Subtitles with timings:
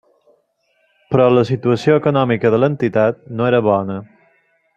[1.11, 4.01] Però la situació econòmica de l'entitat no era bona.